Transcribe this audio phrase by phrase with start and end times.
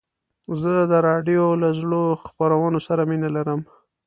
[0.61, 3.59] زه د راډیو له زړو خپرونو سره مینه لرم.